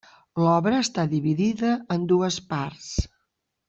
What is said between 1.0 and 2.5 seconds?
dividida en dues